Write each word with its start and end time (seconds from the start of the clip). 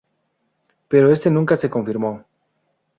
Pero 0.87 1.11
este 1.11 1.29
nunca 1.29 1.55
se 1.55 1.69
confirmó. 1.69 2.25